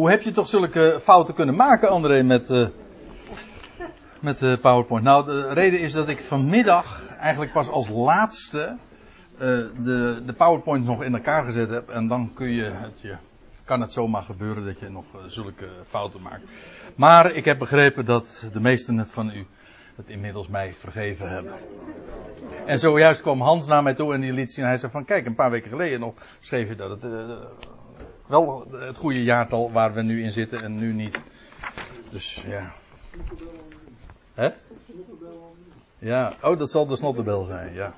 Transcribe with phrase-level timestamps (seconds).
[0.00, 2.68] Hoe heb je toch zulke fouten kunnen maken, André, met, uh,
[4.20, 5.04] met de PowerPoint?
[5.04, 8.76] Nou, de reden is dat ik vanmiddag eigenlijk pas als laatste
[9.32, 9.38] uh,
[9.82, 11.88] de, de PowerPoint nog in elkaar gezet heb.
[11.88, 13.16] En dan kun je het je,
[13.64, 16.44] kan het zomaar gebeuren dat je nog zulke fouten maakt.
[16.94, 19.46] Maar ik heb begrepen dat de meesten het van u
[19.96, 21.52] het inmiddels mij vergeven hebben.
[22.66, 24.64] En zojuist kwam Hans naar mij toe en die liet zien.
[24.64, 27.12] Hij zei van kijk, een paar weken geleden nog schreef je dat het
[28.30, 31.22] wel het goede jaartal waar we nu in zitten en nu niet.
[32.10, 32.72] Dus ja.
[34.34, 34.50] Hè?
[35.98, 37.94] Ja, oh dat zal de snottebel zijn, ja.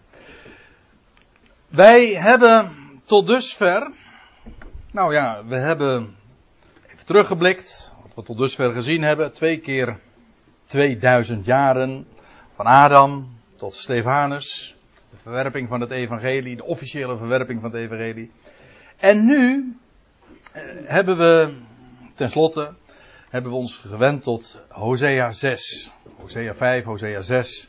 [1.68, 2.70] Wij hebben
[3.04, 3.92] tot dusver,
[4.90, 6.16] nou ja, we hebben
[6.92, 9.98] even teruggeblikt, wat we tot dusver gezien hebben, twee keer
[10.64, 12.06] 2000 jaren
[12.54, 14.76] van Adam tot Stefanus,
[15.10, 18.30] de verwerping van het evangelie, de officiële verwerping van het evangelie.
[18.96, 19.76] En nu
[20.84, 21.54] hebben we,
[22.14, 22.72] tenslotte,
[23.28, 27.68] hebben we ons gewend tot Hosea 6, Hosea 5, Hosea 6,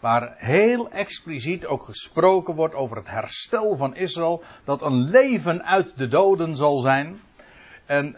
[0.00, 5.96] waar heel expliciet ook gesproken wordt over het herstel van Israël, dat een leven uit
[5.96, 7.20] de doden zal zijn.
[7.86, 8.16] En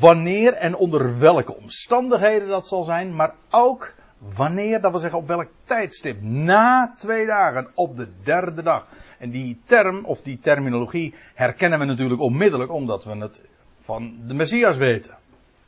[0.00, 5.26] wanneer en onder welke omstandigheden dat zal zijn, maar ook wanneer, dat wil zeggen op
[5.26, 8.86] welk tijdstip, na twee dagen, op de derde dag.
[9.18, 13.42] En die term, of die terminologie, herkennen we natuurlijk onmiddellijk, omdat we het
[13.80, 15.18] van de Messias weten.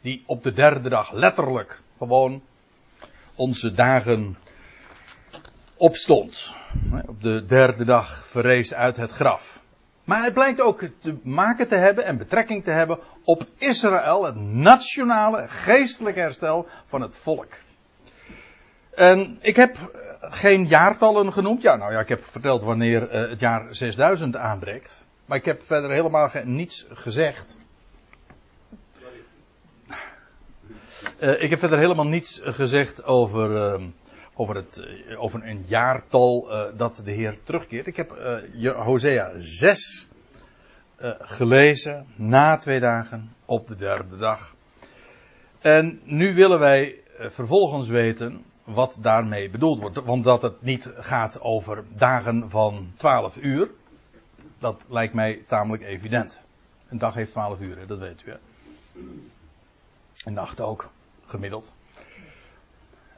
[0.01, 2.43] Die op de derde dag letterlijk gewoon
[3.35, 4.37] onze dagen
[5.77, 6.55] opstond.
[7.07, 9.61] Op de derde dag verrees uit het graf.
[10.05, 14.37] Maar het blijkt ook te maken te hebben en betrekking te hebben op Israël, het
[14.37, 17.53] nationale geestelijke herstel van het volk.
[18.95, 19.77] En ik heb
[20.21, 21.63] geen jaartallen genoemd.
[21.63, 25.07] Ja, nou ja, ik heb verteld wanneer uh, het jaar 6000 aanbreekt.
[25.27, 27.59] Maar ik heb verder helemaal niets gezegd.
[31.21, 33.87] Uh, ik heb verder helemaal niets gezegd over, uh,
[34.35, 34.83] over, het,
[35.17, 37.87] over een jaartal dat de Heer terugkeert.
[37.87, 38.11] Ik heb
[38.77, 40.09] Hosea 6
[41.21, 44.55] gelezen na twee dagen op de derde dag.
[45.61, 50.05] En nu willen wij vervolgens weten wat daarmee bedoeld wordt.
[50.05, 53.71] Want dat het niet gaat over dagen van 12 uur,
[54.59, 56.43] dat lijkt mij tamelijk evident.
[56.89, 58.33] Een dag heeft 12 uur, dat weet u.
[60.25, 60.91] Een nacht ook,
[61.27, 61.73] gemiddeld.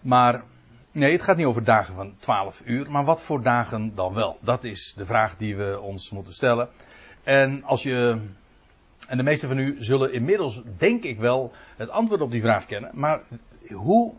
[0.00, 0.44] Maar
[0.92, 4.38] nee, het gaat niet over dagen van 12 uur, maar wat voor dagen dan wel?
[4.40, 6.68] Dat is de vraag die we ons moeten stellen.
[7.22, 8.20] En als je.
[9.08, 12.66] En de meesten van u zullen inmiddels, denk ik wel, het antwoord op die vraag
[12.66, 12.90] kennen.
[12.92, 13.22] Maar
[13.68, 14.14] hoe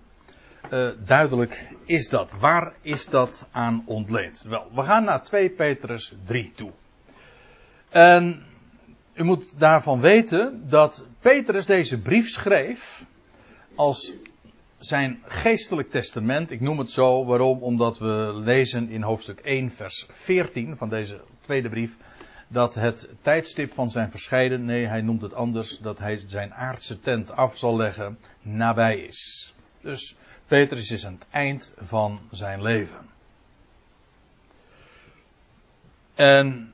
[0.71, 2.33] uh, duidelijk is dat?
[2.39, 4.45] Waar is dat aan ontleend?
[4.49, 6.71] Wel, we gaan naar 2 Petrus 3 toe.
[7.89, 8.43] En
[9.13, 13.05] u moet daarvan weten dat Petrus deze brief schreef
[13.75, 14.13] als
[14.77, 16.51] zijn geestelijk testament.
[16.51, 17.63] Ik noem het zo, waarom?
[17.63, 21.95] Omdat we lezen in hoofdstuk 1, vers 14 van deze tweede brief.
[22.47, 26.99] Dat het tijdstip van zijn verscheiden, nee, hij noemt het anders, dat hij zijn aardse
[26.99, 29.53] tent af zal leggen, nabij is.
[29.81, 30.15] Dus
[30.47, 33.09] Petrus is aan het eind van zijn leven.
[36.15, 36.73] En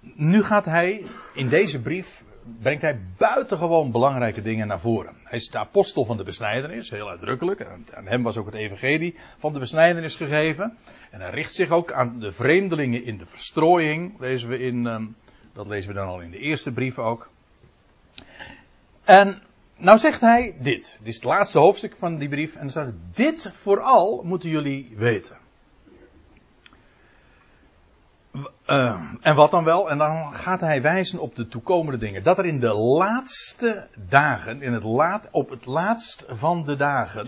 [0.00, 2.24] nu gaat hij in deze brief
[2.60, 5.16] brengt hij buitengewoon belangrijke dingen naar voren.
[5.24, 7.66] Hij is de apostel van de besnijdenis, heel uitdrukkelijk.
[7.94, 10.76] Aan hem was ook het evangelie van de besnijdenis gegeven.
[11.10, 14.20] En hij richt zich ook aan de vreemdelingen in de verstrooiing.
[14.20, 15.06] Lezen we in, ehm,
[15.52, 17.30] dat lezen we dan al in de eerste brief ook.
[19.04, 19.42] En
[19.80, 20.98] nou zegt hij dit.
[20.98, 22.54] Dit is het laatste hoofdstuk van die brief.
[22.54, 25.36] En dan staat dit vooral moeten jullie weten.
[28.66, 29.90] Uh, en wat dan wel?
[29.90, 32.22] En dan gaat hij wijzen op de toekomende dingen.
[32.22, 37.26] Dat er in de laatste dagen, in het laat, op het laatst van de dagen.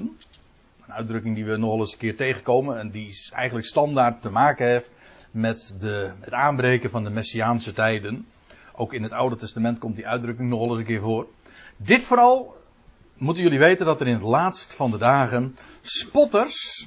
[0.86, 2.78] Een uitdrukking die we nog eens een keer tegenkomen.
[2.78, 4.94] En die eigenlijk standaard te maken heeft
[5.30, 8.26] met de, het aanbreken van de Messiaanse tijden.
[8.74, 11.26] Ook in het Oude Testament komt die uitdrukking nog eens een keer voor.
[11.76, 12.56] Dit vooral
[13.14, 16.86] moeten jullie weten dat er in het laatst van de dagen spotters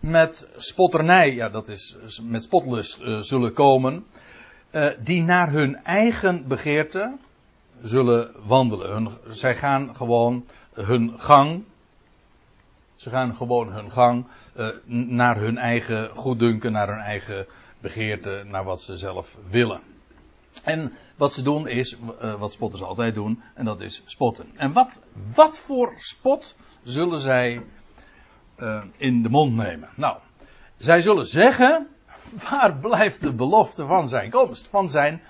[0.00, 4.06] met spotternij, ja dat is met spotlust uh, zullen komen,
[4.72, 7.16] uh, die naar hun eigen begeerte
[7.82, 9.10] zullen wandelen.
[9.30, 11.64] Zij gaan gewoon hun gang,
[12.94, 14.26] ze gaan gewoon hun gang
[14.56, 14.68] uh,
[15.06, 17.46] naar hun eigen goeddunken, naar hun eigen
[17.78, 19.80] begeerte, naar wat ze zelf willen.
[20.64, 24.50] En wat ze doen is, uh, wat spotters altijd doen, en dat is spotten.
[24.56, 25.02] En wat,
[25.34, 27.62] wat voor spot zullen zij
[28.58, 29.88] uh, in de mond nemen?
[29.94, 30.18] Nou,
[30.76, 31.88] zij zullen zeggen,
[32.48, 34.68] waar blijft de belofte van zijn komst?
[34.68, 35.22] Van zijn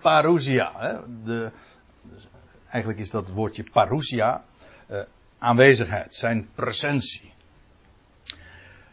[0.00, 0.72] parousia.
[0.76, 0.98] Hè?
[1.24, 1.50] De,
[2.68, 4.44] eigenlijk is dat woordje parousia,
[4.90, 5.00] uh,
[5.38, 7.32] aanwezigheid, zijn presentie.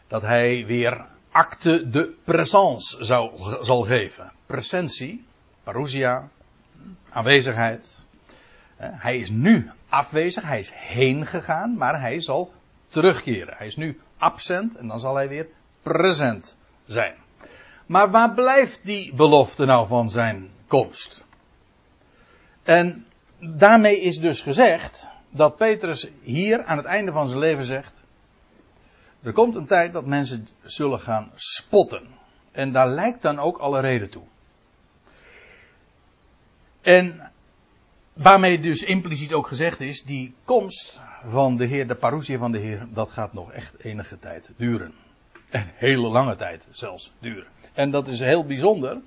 [0.07, 3.31] Dat hij weer acte de présence zou,
[3.61, 4.31] zal geven.
[4.45, 5.25] Presentie,
[5.63, 6.29] parousia,
[7.09, 8.05] aanwezigheid.
[8.77, 12.53] Hij is nu afwezig, hij is heen gegaan, maar hij zal
[12.87, 13.57] terugkeren.
[13.57, 15.47] Hij is nu absent en dan zal hij weer
[15.81, 17.15] present zijn.
[17.85, 21.25] Maar waar blijft die belofte nou van zijn komst?
[22.63, 23.05] En
[23.39, 27.93] daarmee is dus gezegd dat Petrus hier aan het einde van zijn leven zegt:
[29.23, 32.07] er komt een tijd dat mensen zullen gaan spotten.
[32.51, 34.23] En daar lijkt dan ook alle reden toe.
[36.83, 37.31] En
[38.13, 42.59] waarmee dus impliciet ook gezegd is, die komst van de Heer, de parousia van de
[42.59, 44.93] Heer, dat gaat nog echt enige tijd duren.
[45.49, 47.47] Een hele lange tijd zelfs duren.
[47.73, 49.01] En dat is heel bijzonder,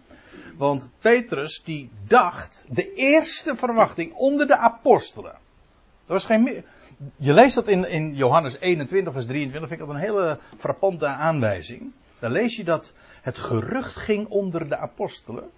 [0.57, 5.33] want Petrus die dacht, de eerste verwachting onder de apostelen.
[6.07, 6.65] Er was geen,
[7.17, 11.07] je leest dat in, in Johannes 21, vers 23, vind ik dat een hele frappante
[11.07, 11.93] aanwijzing.
[12.19, 12.93] Dan lees je dat
[13.23, 15.51] het gerucht ging onder de apostelen.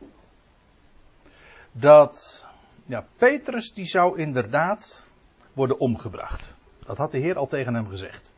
[1.73, 2.47] Dat
[2.87, 5.09] ja, Petrus die zou inderdaad
[5.53, 6.55] worden omgebracht.
[6.85, 8.33] Dat had de Heer al tegen hem gezegd.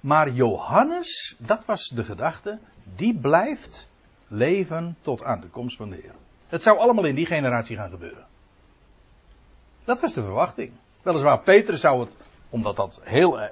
[0.00, 2.58] Maar Johannes, dat was de gedachte,
[2.96, 3.88] die blijft
[4.28, 6.14] leven tot aan de komst van de Heer.
[6.48, 8.26] Het zou allemaal in die generatie gaan gebeuren.
[9.84, 10.72] Dat was de verwachting.
[11.02, 12.16] Weliswaar Petrus zou het,
[12.50, 13.50] omdat dat heel, eh,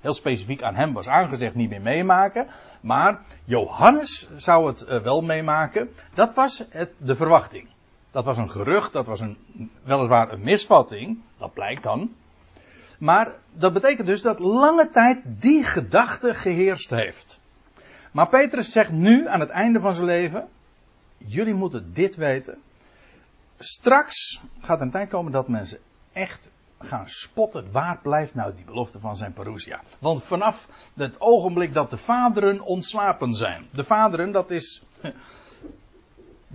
[0.00, 2.48] heel specifiek aan hem was aangezegd, niet meer meemaken.
[2.80, 5.90] Maar Johannes zou het eh, wel meemaken.
[6.14, 6.64] Dat was
[6.96, 7.68] de verwachting.
[8.16, 9.38] Dat was een gerucht, dat was een,
[9.82, 11.18] weliswaar een misvatting.
[11.38, 12.14] Dat blijkt dan.
[12.98, 17.40] Maar dat betekent dus dat lange tijd die gedachte geheerst heeft.
[18.12, 20.48] Maar Petrus zegt nu aan het einde van zijn leven:
[21.16, 22.58] Jullie moeten dit weten.
[23.58, 25.78] Straks gaat een tijd komen dat mensen
[26.12, 27.72] echt gaan spotten.
[27.72, 29.80] Waar blijft nou die belofte van zijn parousia?
[29.98, 33.68] Want vanaf het ogenblik dat de vaderen ontslapen zijn.
[33.72, 34.82] De vaderen, dat is.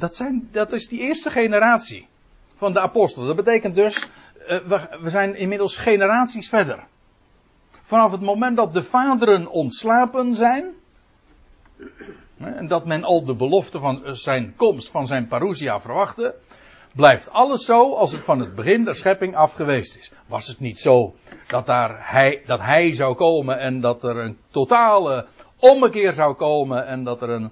[0.02, 2.08] Dat, zijn, dat is die eerste generatie
[2.56, 3.28] van de apostelen.
[3.28, 4.08] Dat betekent dus.
[4.48, 4.58] Eh,
[5.02, 6.84] we, zijn inmiddels generaties verder.
[7.82, 10.74] Vanaf het moment dat de vaderen ontslapen zijn.
[12.38, 16.36] En dat men al de belofte van zijn komst, van zijn parousia verwachtte
[16.96, 20.12] blijft alles zo als het van het begin der schepping af geweest is.
[20.28, 21.16] Was het niet zo
[21.48, 25.26] dat, daar hij, dat hij zou komen en dat er een totale
[25.60, 27.52] ommekeer zou komen en dat er een,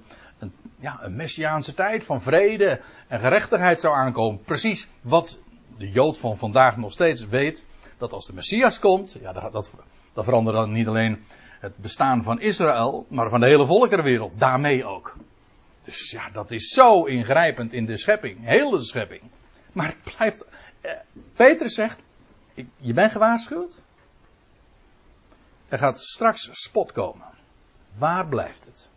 [0.80, 4.42] ja, een messiaanse tijd van vrede en gerechtigheid zou aankomen.
[4.42, 5.40] Precies wat
[5.78, 7.66] de Jood van vandaag nog steeds weet.
[7.98, 9.74] Dat als de Messias komt, ja, dat, dat,
[10.14, 11.24] dat verandert dan niet alleen
[11.60, 14.40] het bestaan van Israël, maar van de hele volkerenwereld.
[14.40, 15.16] Daarmee ook.
[15.82, 19.22] Dus ja, dat is zo ingrijpend in de schepping, heel de schepping.
[19.72, 20.46] Maar het blijft.
[20.82, 20.92] Eh,
[21.36, 22.04] Petrus zegt:
[22.78, 23.82] Je bent gewaarschuwd.
[25.68, 27.28] Er gaat straks spot komen.
[27.98, 28.90] Waar blijft het?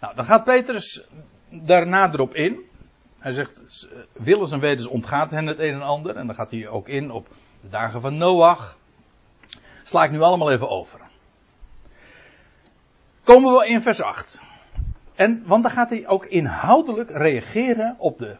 [0.00, 1.06] Nou, dan gaat Petrus
[1.50, 2.66] daar nader op in.
[3.18, 3.62] Hij zegt:
[4.12, 6.16] Willens en wetens ontgaat hen het een en ander.
[6.16, 7.28] En dan gaat hij ook in op
[7.60, 8.78] de dagen van Noach.
[9.84, 11.00] Sla ik nu allemaal even over.
[13.22, 14.40] Komen we in vers 8.
[15.14, 18.36] En, want dan gaat hij ook inhoudelijk reageren op de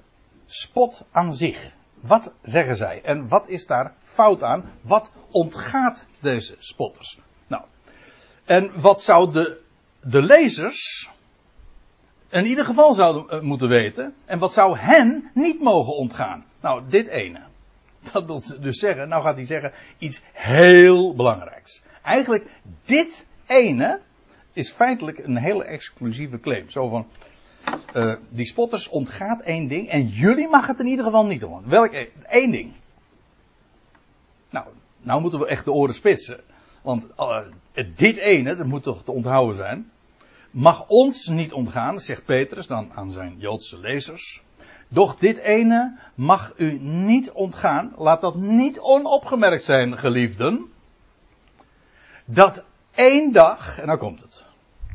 [0.47, 1.73] spot aan zich.
[2.01, 3.01] Wat zeggen zij?
[3.03, 4.65] En wat is daar fout aan?
[4.81, 7.19] Wat ontgaat deze spotters?
[7.47, 7.63] Nou,
[8.45, 9.61] en wat zou de,
[10.01, 11.11] de lezers
[12.31, 14.15] in ieder geval zouden eh, moeten weten?
[14.25, 16.45] En wat zou hen niet mogen ontgaan?
[16.61, 17.41] Nou, dit ene.
[18.13, 21.83] Dat wil dus zeggen, nou gaat hij zeggen, iets heel belangrijks.
[22.03, 22.47] Eigenlijk,
[22.85, 24.01] dit ene
[24.53, 26.71] is feitelijk een hele exclusieve claim.
[26.71, 27.07] Zo van,
[27.95, 31.63] uh, die spotters ontgaat één ding en jullie mag het in ieder geval niet doen.
[31.65, 31.93] Welk
[32.29, 32.73] één ding?
[34.51, 34.67] Nou,
[35.01, 36.41] nou moeten we echt de oren spitsen.
[36.83, 37.07] Want
[37.95, 39.91] dit ene, dat moet toch te onthouden zijn,
[40.59, 44.43] mag ons niet ontgaan, zegt Petrus dan aan zijn Joodse lezers.
[44.89, 47.93] Doch dit ene mag u niet ontgaan.
[47.97, 50.73] Laat dat niet onopgemerkt zijn, geliefden.
[52.25, 54.47] Dat één dag, en nou komt het.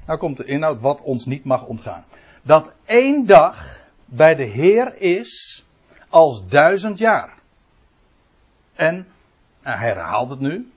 [0.05, 2.05] Nou komt de inhoud wat ons niet mag ontgaan.
[2.41, 5.63] Dat één dag bij de Heer is
[6.09, 7.33] als duizend jaar.
[8.75, 9.07] En
[9.61, 10.71] hij herhaalt het nu.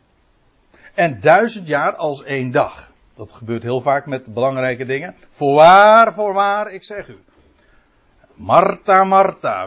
[0.95, 2.95] En duizend jaar als één dag.
[3.17, 5.15] Dat gebeurt heel vaak met belangrijke dingen.
[5.31, 7.19] Voorwaar, voorwaar, ik zeg u.
[8.35, 9.67] Martha, Martha.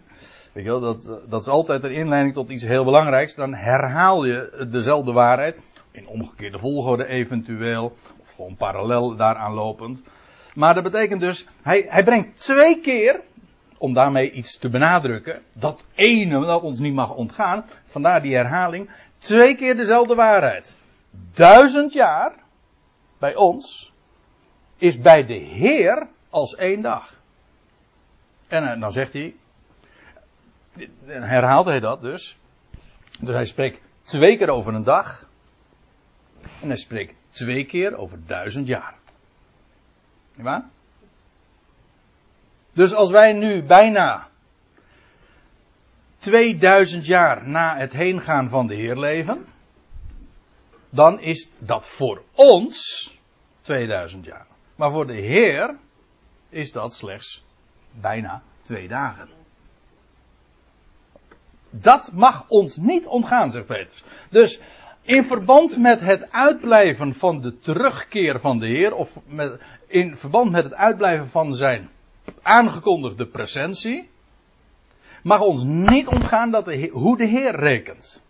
[0.52, 3.34] Weet je wel, dat, dat is altijd een inleiding tot iets heel belangrijks.
[3.34, 5.60] Dan herhaal je dezelfde waarheid.
[5.90, 10.02] In omgekeerde volgorde eventueel gewoon parallel daaraan lopend.
[10.54, 13.20] Maar dat betekent dus, hij, hij brengt twee keer
[13.78, 15.42] om daarmee iets te benadrukken.
[15.56, 17.64] Dat ene dat ons niet mag ontgaan.
[17.84, 18.90] Vandaar die herhaling.
[19.18, 20.74] Twee keer dezelfde waarheid.
[21.34, 22.32] Duizend jaar
[23.20, 23.92] bij ons
[24.76, 27.18] is bij de Heer als één dag.
[28.48, 29.34] En eh, dan zegt hij,
[31.06, 32.38] herhaalt hij dat dus.
[33.20, 35.28] Dus hij spreekt twee keer over een dag.
[36.60, 38.94] En hij spreekt twee keer over duizend jaar.
[40.34, 40.64] Waar?
[42.72, 44.28] Dus als wij nu bijna
[46.18, 49.46] 2000 jaar na het heengaan van de Heer leven,
[50.90, 53.18] dan is dat voor ons
[53.60, 54.46] 2000 jaar.
[54.76, 55.76] Maar voor de Heer
[56.48, 57.44] is dat slechts
[58.00, 59.28] bijna twee dagen.
[61.70, 64.04] Dat mag ons niet ontgaan, zegt Petrus.
[64.30, 64.60] Dus
[65.02, 70.50] in verband met het uitblijven van de terugkeer van de Heer, of met, in verband
[70.50, 71.90] met het uitblijven van zijn
[72.42, 74.08] aangekondigde presentie,
[75.22, 78.22] mag ons niet ontgaan dat hoe de Heer rekent.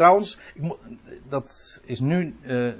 [0.00, 0.38] Trouwens,
[1.28, 2.72] dat is nu uh,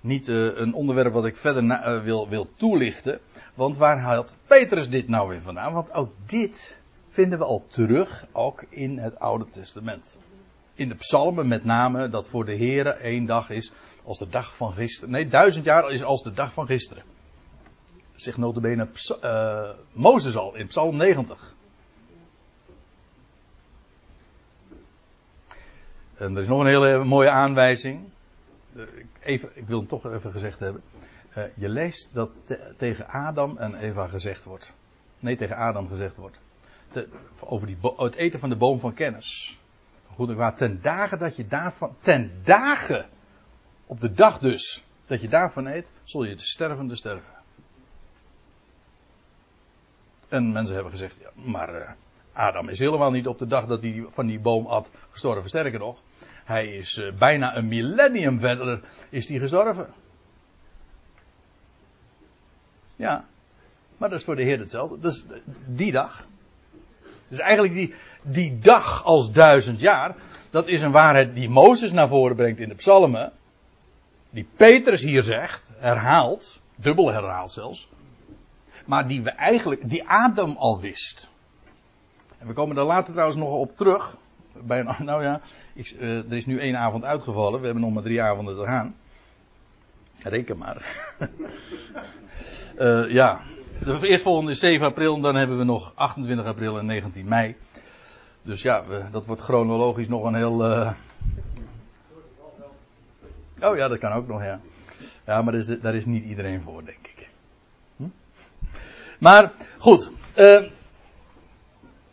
[0.00, 3.20] niet uh, een onderwerp wat ik verder uh, wil, wil toelichten.
[3.54, 5.72] Want waar haalt Petrus dit nou weer vandaan?
[5.72, 10.18] Want ook dit vinden we al terug, ook in het Oude Testament.
[10.74, 13.72] In de psalmen met name dat voor de Heer één dag is
[14.04, 15.10] als de dag van gisteren.
[15.10, 17.02] Nee, duizend jaar is als de dag van gisteren.
[18.14, 18.88] Zegt notabene
[19.92, 21.56] Mozes al in psalm 90.
[26.18, 28.08] En er is nog een hele mooie aanwijzing.
[29.20, 30.82] Even, ik wil hem toch even gezegd hebben.
[31.36, 34.74] Uh, je leest dat te, tegen Adam en Eva gezegd wordt.
[35.18, 36.38] Nee, tegen Adam gezegd wordt.
[36.88, 37.08] Te,
[37.40, 39.58] over die, het eten van de boom van kennis.
[40.06, 40.56] Goed en kwaad.
[40.56, 41.96] Ten dagen dat je daarvan.
[42.00, 43.08] Ten dagen.
[43.86, 44.84] Op de dag dus.
[45.06, 45.92] Dat je daarvan eet.
[46.02, 47.34] Zul je de stervende sterven.
[50.28, 51.16] En mensen hebben gezegd.
[51.20, 51.90] Ja, maar uh,
[52.32, 55.48] Adam is helemaal niet op de dag dat hij van die boom at gestorven.
[55.48, 56.00] Sterker nog.
[56.48, 59.94] Hij is uh, bijna een millennium verder is hij gestorven.
[62.96, 63.24] Ja.
[63.96, 64.98] Maar dat is voor de Heer hetzelfde.
[64.98, 65.24] Dat is
[65.66, 66.26] die dag.
[67.28, 70.16] Dus eigenlijk die, die dag als duizend jaar.
[70.50, 73.32] Dat is een waarheid die Mozes naar voren brengt in de psalmen.
[74.30, 77.88] Die Petrus hier zegt, herhaalt, dubbel herhaalt zelfs.
[78.84, 81.28] Maar die we eigenlijk, die Adam al wist.
[82.38, 84.16] En we komen daar later trouwens nog op terug.
[84.62, 85.40] Bij een, nou ja,
[85.72, 87.58] ik, uh, er is nu één avond uitgevallen.
[87.58, 88.94] We hebben nog maar drie avonden te gaan.
[90.22, 91.06] Reken maar.
[92.78, 93.40] uh, ja,
[93.84, 97.56] de eerstvolgende is 7 april en dan hebben we nog 28 april en 19 mei.
[98.42, 100.70] Dus ja, dat wordt chronologisch nog een heel.
[100.70, 100.90] Uh...
[103.60, 104.60] Oh ja, dat kan ook nog, ja.
[105.26, 107.30] Ja, maar daar is, is niet iedereen voor, denk ik.
[107.96, 108.04] Hm?
[109.18, 110.10] Maar goed,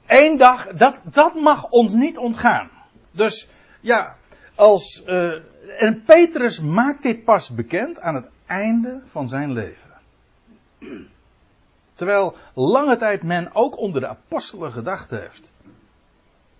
[0.05, 2.69] één dag, dat, dat mag ons niet ontgaan.
[3.11, 3.49] Dus
[3.81, 4.15] ja,
[4.55, 5.03] als.
[5.07, 5.33] Uh,
[5.79, 9.91] en Petrus maakt dit pas bekend aan het einde van zijn leven.
[11.93, 15.53] Terwijl lange tijd men ook onder de apostelen gedacht heeft.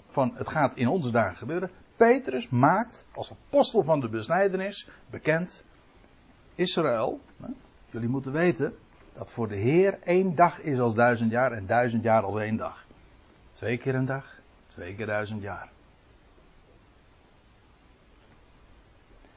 [0.09, 1.69] Van het gaat in onze dagen gebeuren.
[1.95, 5.63] Petrus maakt als apostel van de besnijdenis bekend.
[6.55, 7.19] Israël,
[7.89, 8.75] jullie moeten weten
[9.13, 12.57] dat voor de Heer één dag is als duizend jaar en duizend jaar als één
[12.57, 12.84] dag.
[13.55, 15.69] Twee keer een dag, twee keer duizend jaar.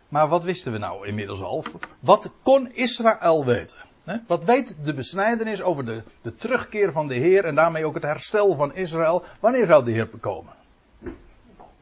[0.08, 1.64] Maar wat wisten we nou inmiddels al?
[2.00, 3.86] Wat kon Israël weten?
[4.26, 8.02] Wat weet de besnijdenis over de, de terugkeer van de Heer en daarmee ook het
[8.02, 9.24] herstel van Israël?
[9.40, 10.54] Wanneer zou de Heer komen?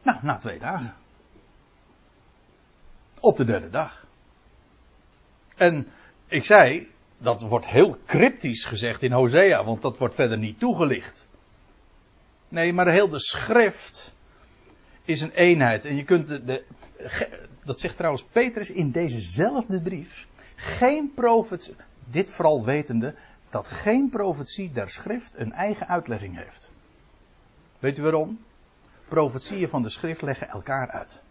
[0.02, 0.94] Nou, na twee dagen.
[3.20, 4.06] Op de derde dag.
[5.56, 5.88] En
[6.26, 11.25] ik zei, dat wordt heel cryptisch gezegd in Hosea, want dat wordt verder niet toegelicht.
[12.48, 14.14] Nee, maar heel de schrift
[15.04, 15.84] is een eenheid.
[15.84, 16.64] En je kunt de,
[17.64, 20.26] dat zegt trouwens Petrus in dezezelfde brief.
[20.54, 21.74] Geen profetie,
[22.10, 23.14] dit vooral wetende
[23.50, 26.72] dat geen profetie der schrift een eigen uitlegging heeft.
[27.78, 28.38] Weet u waarom?
[29.08, 31.22] Profetieën van de schrift leggen elkaar uit.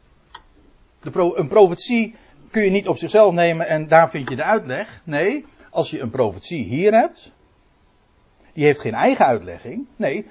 [1.01, 2.15] De een profetie
[2.51, 5.01] kun je niet op zichzelf nemen en daar vind je de uitleg.
[5.03, 7.31] Nee, als je een profetie hier hebt,
[8.53, 9.87] die heeft geen eigen uitlegging.
[9.95, 10.27] Nee,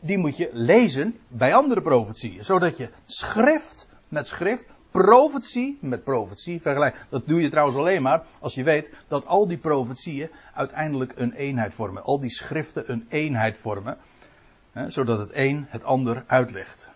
[0.00, 2.44] die moet je lezen bij andere profetieën.
[2.44, 7.00] Zodat je schrift met schrift profetie met profetie vergelijken.
[7.08, 11.32] Dat doe je trouwens alleen maar als je weet dat al die profetieën uiteindelijk een
[11.32, 12.02] eenheid vormen.
[12.02, 13.98] Al die schriften een eenheid vormen.
[14.72, 16.88] Hè, zodat het een het ander uitlegt.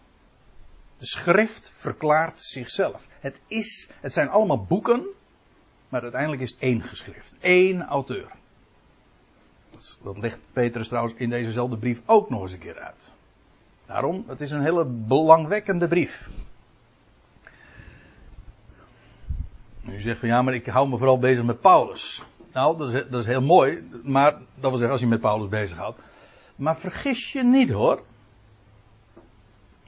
[0.98, 3.06] De schrift verklaart zichzelf.
[3.20, 5.06] Het, is, het zijn allemaal boeken,
[5.88, 7.36] maar uiteindelijk is het één geschrift.
[7.40, 8.32] Eén auteur.
[10.02, 13.12] Dat, legt Petrus trouwens in dezezelfde brief ook nog eens een keer uit.
[13.86, 16.28] Daarom, het is een hele belangwekkende brief.
[19.88, 22.22] U zegt van ja, maar ik hou me vooral bezig met Paulus.
[22.52, 25.48] Nou, dat is, dat is heel mooi, maar dat wil zeggen als je met Paulus
[25.48, 25.98] bezighoudt.
[26.56, 28.02] Maar vergis je niet hoor.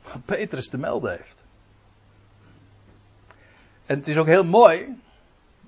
[0.03, 1.45] Wat Petrus te melden heeft.
[3.87, 5.03] En het is ook heel mooi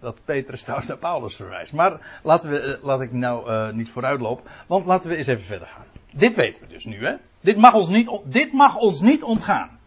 [0.00, 1.73] dat Petrus trouwens naar Paulus verwijst.
[1.73, 5.45] Maar laten we, eh, laat ik nou uh, niet vooruitlopen, want laten we eens even
[5.45, 5.85] verder gaan.
[6.12, 7.15] Dit weten we dus nu, hè?
[7.41, 9.79] Dit mag ons niet, dit mag ons niet ontgaan.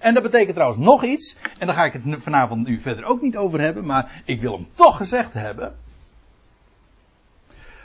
[0.00, 3.22] En dat betekent trouwens nog iets, en daar ga ik het vanavond nu verder ook
[3.22, 5.76] niet over hebben, maar ik wil hem toch gezegd hebben.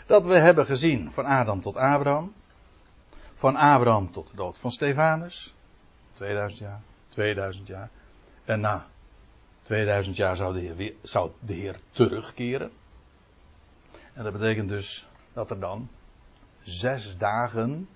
[0.06, 2.34] Dat we hebben gezien van Adam tot Abraham,
[3.36, 5.54] van Abraham tot de dood van Stefanus,
[6.14, 7.90] 2000 jaar, 2000 jaar,
[8.46, 8.86] en na
[9.64, 12.72] 2000 jaar zou de, Heer weer, zou de Heer terugkeren.
[14.14, 15.90] En dat betekent dus dat er dan
[16.62, 17.88] zes dagen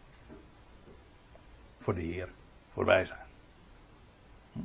[1.78, 2.30] voor de Heer
[2.68, 3.26] voorbij zijn.
[4.52, 4.60] Hm?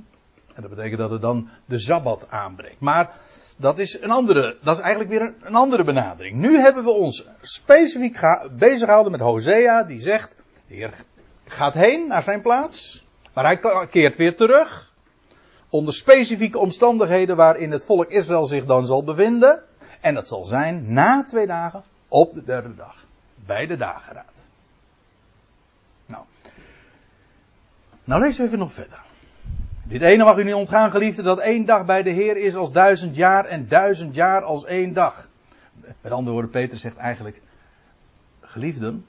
[0.54, 2.80] En dat betekent dat er dan de Sabbat aanbreekt.
[2.80, 3.14] Maar
[3.56, 6.37] dat is een andere, dat is eigenlijk weer een, andere benadering.
[6.37, 8.21] Nu hebben we ons specifiek
[8.59, 10.94] bezig gehouden met Hosea, die zegt, de Heer
[11.47, 14.91] gaat heen naar zijn plaats, maar hij keert weer terug
[15.73, 19.62] onder specifieke omstandigheden waarin het volk Israël zich dan zal bevinden.
[20.00, 23.07] En dat zal zijn na twee dagen op de derde dag.
[23.47, 24.43] Bij de dageraad.
[26.07, 26.25] Nou.
[28.05, 29.00] Nou lezen we even nog verder.
[29.85, 32.73] Dit ene mag u niet ontgaan, geliefde, dat één dag bij de Heer is als
[32.73, 35.29] duizend jaar en duizend jaar als één dag.
[36.00, 37.43] Met andere woorden, Peter zegt eigenlijk,
[38.41, 39.07] geliefden,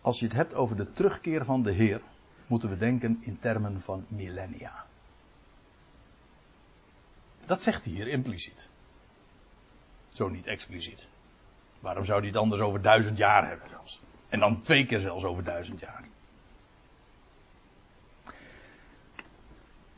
[0.00, 2.00] als je het hebt over de terugkeer van de Heer,
[2.46, 4.84] moeten we denken in termen van millennia.
[7.46, 8.68] Dat zegt hij hier impliciet.
[10.08, 11.08] Zo niet expliciet.
[11.80, 14.00] Waarom zou hij het anders over duizend jaar hebben zelfs?
[14.28, 16.04] En dan twee keer zelfs over duizend jaar.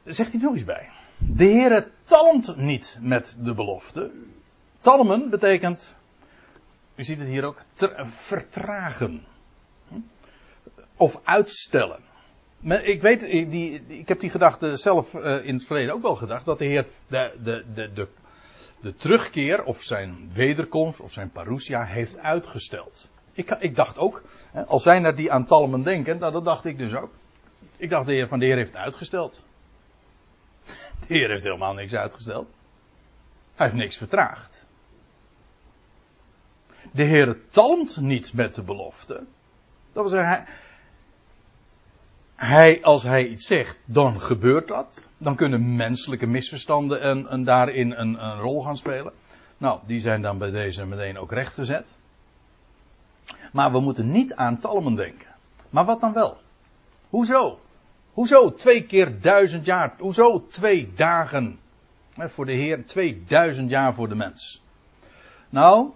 [0.05, 0.91] Zegt hij nog iets bij.
[1.19, 4.11] De Heere talmt niet met de belofte.
[4.79, 5.99] Talmen betekent,
[6.95, 7.65] u ziet het hier ook,
[8.05, 9.25] vertragen.
[10.97, 12.03] Of uitstellen
[12.73, 16.45] ik weet, die, ik heb die gedachte zelf uh, in het verleden ook wel gedacht,
[16.45, 18.09] dat de Heer de, de, de, de,
[18.81, 23.11] de terugkeer of zijn wederkomst of zijn parousia heeft uitgesteld.
[23.33, 24.23] Ik, ik dacht ook,
[24.67, 27.11] als zij naar die aan Talmen denken, nou, dat dacht ik dus ook.
[27.77, 29.43] Ik dacht de Heer van de Heer heeft uitgesteld.
[31.07, 32.49] De Heer heeft helemaal niks uitgesteld.
[33.55, 34.65] Hij heeft niks vertraagd.
[36.93, 39.15] De Heer talmt niet met de belofte.
[39.93, 40.45] Dat wil zeggen, hij,
[42.45, 45.09] hij, als hij iets zegt, dan gebeurt dat.
[45.19, 49.13] Dan kunnen menselijke misverstanden en, en daarin een, een, rol gaan spelen.
[49.59, 51.97] Nou, die zijn dan bij deze meteen ook rechtgezet.
[53.53, 55.29] Maar we moeten niet aan talmen denken.
[55.71, 56.39] Maar wat dan wel?
[57.09, 57.59] Hoezo?
[58.13, 59.95] Hoezo twee keer duizend jaar?
[59.99, 61.59] Hoezo twee dagen?
[62.17, 64.63] Voor de Heer, 2000 jaar voor de mens.
[65.49, 65.91] Nou,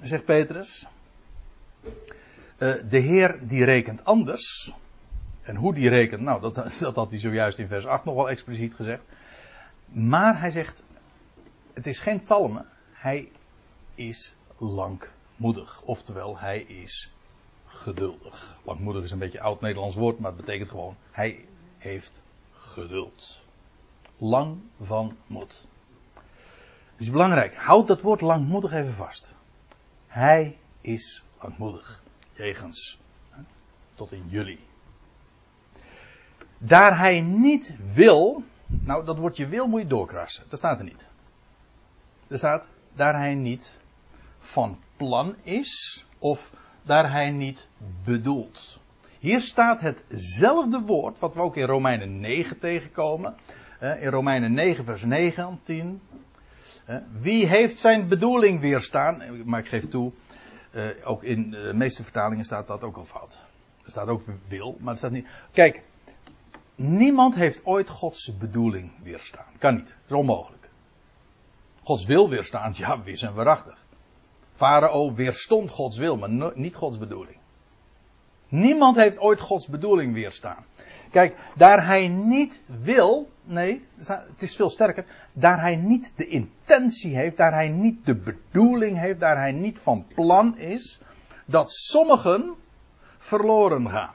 [0.00, 0.86] zegt Petrus.
[2.56, 4.72] Eh, de Heer die rekent anders.
[5.42, 8.30] En hoe die rekent, nou, dat, dat had hij zojuist in vers 8 nog wel
[8.30, 9.02] expliciet gezegd.
[9.86, 10.82] Maar hij zegt,
[11.72, 13.30] het is geen talmen, hij
[13.94, 15.82] is langmoedig.
[15.82, 17.12] Oftewel, hij is
[17.66, 18.58] geduldig.
[18.62, 21.44] Langmoedig is een beetje oud Nederlands woord, maar het betekent gewoon, hij
[21.78, 23.42] heeft geduld.
[24.16, 25.66] Lang van moed.
[26.92, 29.34] Het is belangrijk, houd dat woord langmoedig even vast.
[30.06, 32.02] Hij is langmoedig.
[32.32, 33.00] Jegens.
[33.94, 34.70] Tot in jullie.
[36.64, 38.42] Daar hij niet wil.
[38.66, 40.44] Nou, dat woordje wil moet je doorkrassen.
[40.48, 41.06] Dat staat er niet.
[42.28, 43.80] Er staat, daar hij niet
[44.38, 46.04] van plan is.
[46.18, 47.68] Of daar hij niet
[48.04, 48.78] bedoelt.
[49.18, 53.36] Hier staat hetzelfde woord wat we ook in Romeinen 9 tegenkomen.
[53.80, 56.00] In Romeinen 9 vers 19.
[57.20, 59.22] Wie heeft zijn bedoeling weerstaan?
[59.44, 60.12] Maar ik geef toe,
[60.70, 63.40] eh, ook in de meeste vertalingen staat dat ook al fout.
[63.84, 65.26] Er staat ook wil, maar er staat niet.
[65.52, 65.82] Kijk,
[66.74, 69.52] Niemand heeft ooit Gods bedoeling weerstaan.
[69.58, 69.94] Kan niet.
[70.06, 70.68] Is onmogelijk.
[71.82, 73.84] Gods wil weerstaan, ja, wis en waarachtig.
[74.54, 77.36] Farao weerstond Gods wil, maar niet Gods bedoeling.
[78.48, 80.64] Niemand heeft ooit Gods bedoeling weerstaan.
[81.10, 87.16] Kijk, daar hij niet wil, nee, het is veel sterker, daar hij niet de intentie
[87.16, 91.00] heeft, daar hij niet de bedoeling heeft, daar hij niet van plan is,
[91.44, 92.54] dat sommigen
[93.18, 94.14] verloren gaan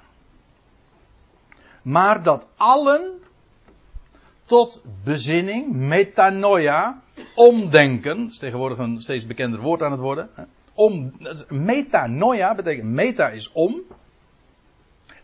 [1.88, 3.19] maar dat allen
[4.45, 7.02] tot bezinning, metanoia,
[7.36, 10.30] omdenken, is tegenwoordig een steeds bekender woord aan het worden,
[10.73, 11.12] om,
[11.50, 13.82] metanoia betekent, meta is om.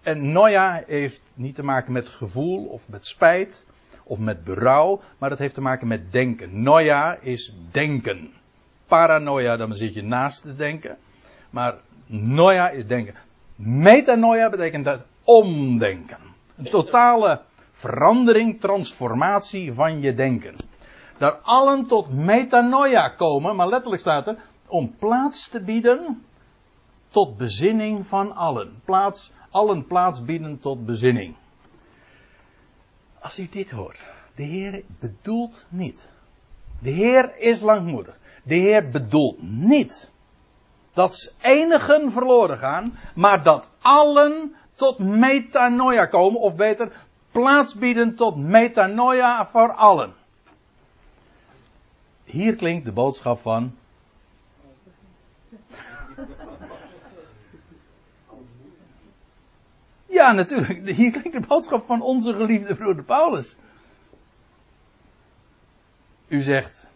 [0.01, 3.65] En noia heeft niet te maken met gevoel of met spijt
[4.03, 6.61] of met berouw, maar dat heeft te maken met denken.
[6.61, 8.33] Noia is denken.
[8.87, 10.97] Paranoia, dan zit je naast te denken.
[11.49, 13.15] Maar noia is denken.
[13.55, 16.32] Metanoia betekent dat omdenken.
[16.57, 20.55] Een totale verandering, transformatie van je denken.
[21.17, 24.37] Daar allen tot metanoia komen, maar letterlijk staat er,
[24.67, 26.25] om plaats te bieden
[27.09, 28.81] tot bezinning van allen.
[28.85, 31.35] Plaats, allen plaats bieden tot bezinning.
[33.19, 36.11] Als u dit hoort, de Heer bedoelt niet.
[36.79, 38.17] De Heer is langmoedig.
[38.43, 40.11] De Heer bedoelt niet
[40.93, 46.91] dat enigen verloren gaan, maar dat allen tot metanoia komen, of beter,
[47.31, 50.13] plaats bieden tot metanoia voor allen.
[52.23, 53.75] Hier klinkt de boodschap van.
[60.13, 60.87] Ja, natuurlijk.
[60.87, 63.55] Hier klinkt de boodschap van onze geliefde broeder Paulus.
[66.27, 66.89] U zegt,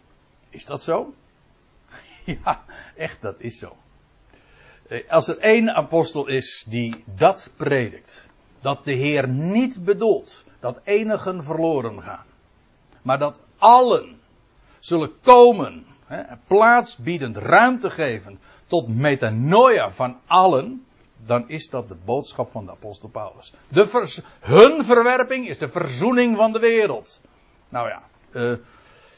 [0.50, 1.14] is dat zo?
[2.44, 2.64] Ja,
[2.96, 3.76] echt, dat is zo.
[4.88, 8.28] Eh, als er één apostel is die dat predikt,
[8.60, 12.24] dat de Heer niet bedoelt dat enigen verloren gaan,
[13.02, 14.20] maar dat allen
[14.78, 20.86] zullen komen, hè, plaats biedend, ruimte gevend tot metanoia van allen,
[21.26, 23.52] dan is dat de boodschap van de apostel Paulus.
[23.68, 27.20] De hun verwerping is de verzoening van de wereld.
[27.68, 28.56] Nou ja, uh,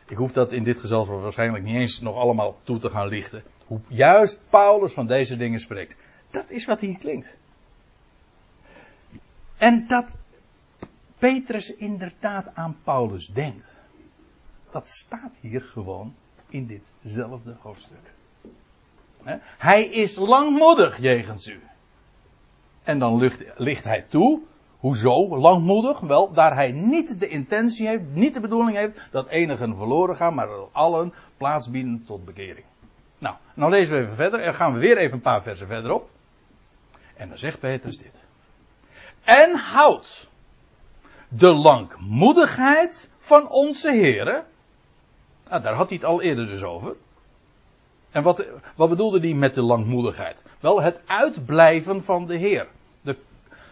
[0.06, 3.42] ik hoef dat in dit gezelschap waarschijnlijk niet eens nog allemaal toe te gaan lichten.
[3.70, 5.96] Hoe juist Paulus van deze dingen spreekt.
[6.30, 7.36] Dat is wat hier klinkt.
[9.56, 10.16] En dat
[11.18, 13.80] Petrus inderdaad aan Paulus denkt.
[14.70, 16.14] Dat staat hier gewoon
[16.48, 18.12] in ditzelfde hoofdstuk.
[19.58, 21.60] Hij is langmoedig jegens u.
[22.82, 23.16] En dan
[23.56, 24.42] ligt, hij toe
[24.78, 26.00] Hoezo langmoedig?
[26.00, 30.34] Wel, daar hij niet de intentie heeft, niet de bedoeling heeft dat enigen verloren gaan,
[30.34, 32.64] maar dat allen plaats bieden tot bekering.
[33.20, 36.10] Nou, nou lezen we even verder en gaan we weer even een paar versen verderop.
[37.16, 38.14] En dan zegt Petrus dit.
[39.24, 40.28] En houd
[41.28, 44.44] de langmoedigheid van onze heren.
[45.48, 46.96] Nou, daar had hij het al eerder dus over.
[48.10, 50.44] En wat, wat bedoelde hij met de langmoedigheid?
[50.60, 52.68] Wel, het uitblijven van de Heer.
[53.00, 53.16] De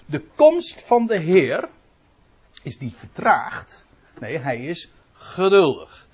[0.09, 1.69] de komst van de Heer
[2.63, 3.87] is niet vertraagd.
[4.19, 6.08] Nee, hij is geduldig.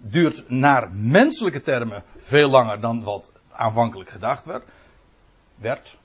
[0.00, 4.64] Duurt naar menselijke termen veel langer dan wat aanvankelijk gedacht werd.
[5.54, 5.98] werd.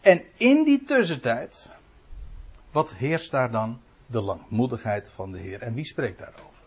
[0.00, 1.74] En in die tussentijd,
[2.70, 3.80] wat heerst daar dan?
[4.06, 5.62] De langmoedigheid van de Heer.
[5.62, 6.62] En wie spreekt daarover?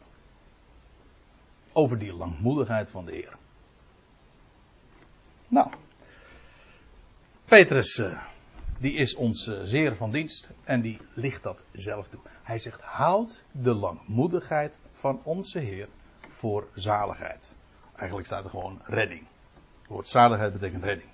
[1.72, 3.38] Over die langmoedigheid van de Heer.
[5.48, 5.72] Nou,
[7.46, 7.98] Petrus.
[7.98, 8.24] Uh,
[8.80, 12.20] die is ons eh, zeer van dienst en die ligt dat zelf toe.
[12.44, 15.88] Hij zegt, houd de langmoedigheid van onze Heer
[16.28, 17.56] voor zaligheid.
[17.96, 19.22] Eigenlijk staat er gewoon redding.
[19.82, 21.10] Het woord zaligheid betekent redding.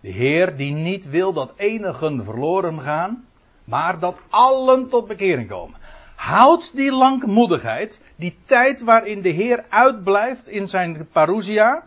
[0.00, 3.26] De Heer die niet wil dat enigen verloren gaan,
[3.64, 5.78] maar dat allen tot bekering komen.
[6.14, 11.86] Houd die langmoedigheid, die tijd waarin de Heer uitblijft in zijn parousia,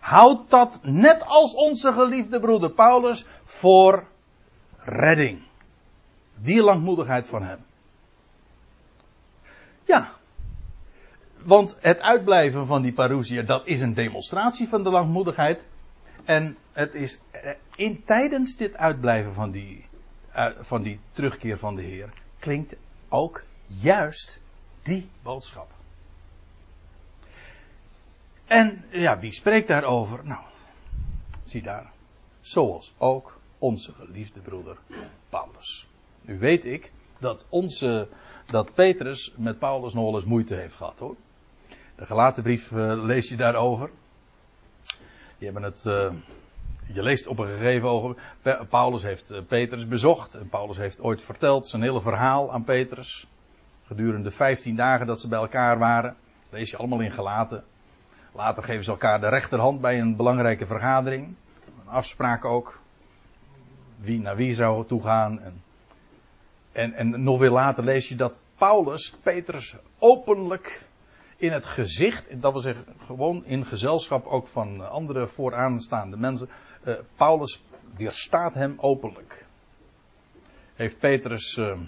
[0.00, 4.04] Houd dat net als onze geliefde broeder Paulus voor
[4.78, 5.42] redding.
[6.34, 7.58] Die langmoedigheid van hem.
[9.90, 10.12] Ja.
[11.42, 15.66] Want het uitblijven van die parousia, dat is een demonstratie van de langmoedigheid.
[16.24, 19.86] En het is eh, in, tijdens dit uitblijven van die,
[20.32, 22.76] eh, van die terugkeer van de Heer, klinkt
[23.08, 24.40] ook juist
[24.82, 25.70] die boodschap.
[28.46, 30.20] En ja, wie spreekt daarover?
[30.24, 30.44] Nou,
[31.44, 31.90] zie daar.
[32.40, 34.76] Zoals ook onze geliefde broeder
[35.28, 35.88] Paulus.
[36.20, 38.08] Nu weet ik dat onze,
[38.46, 41.16] dat Petrus met Paulus nog wel eens moeite heeft gehad hoor.
[41.94, 43.90] De gelaten brief uh, lees je daarover.
[45.38, 46.12] Die hebben het, uh,
[46.86, 50.34] je leest op een gegeven ogenblik, Paulus heeft uh, Petrus bezocht.
[50.34, 53.26] En Paulus heeft ooit verteld zijn hele verhaal aan Petrus.
[53.86, 56.16] Gedurende 15 dagen dat ze bij elkaar waren.
[56.50, 57.64] lees je allemaal in gelaten.
[58.32, 61.34] Later geven ze elkaar de rechterhand bij een belangrijke vergadering.
[61.64, 62.80] Een afspraak ook.
[63.96, 65.40] Wie naar wie zou toegaan.
[65.40, 65.62] En,
[66.72, 70.88] en, en nog weer later lees je dat Paulus Petrus openlijk
[71.36, 76.48] in het gezicht, dat wil zeggen gewoon in gezelschap ook van andere vooraanstaande mensen.
[76.84, 77.62] Uh, Paulus
[77.96, 79.46] weerstaat hem openlijk.
[80.74, 81.78] Heeft Petrus uh,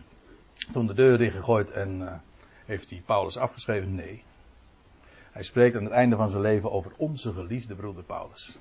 [0.73, 2.13] toen de deur ingegooid en uh,
[2.67, 3.95] heeft hij Paulus afgeschreven?
[3.95, 4.23] Nee.
[5.31, 8.57] Hij spreekt aan het einde van zijn leven over onze geliefde broeder Paulus.